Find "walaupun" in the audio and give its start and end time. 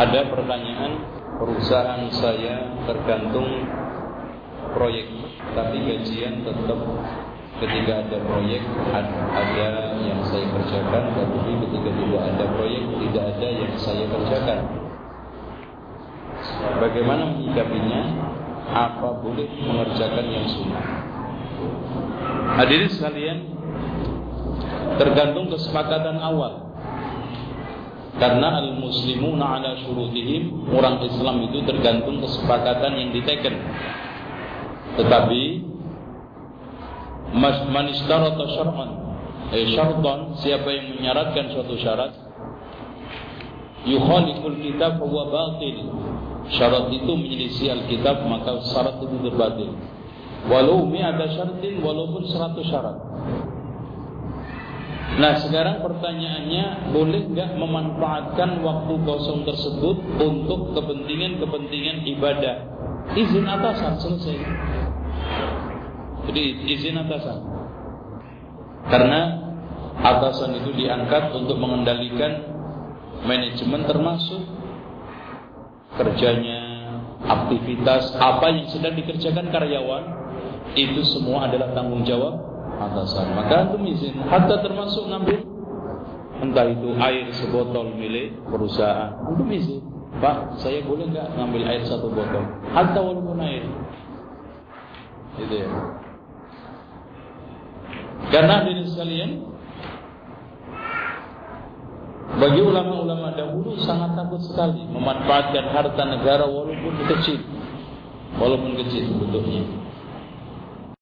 51.80-52.28, 92.98-93.38, 106.46-106.94, 108.38-108.78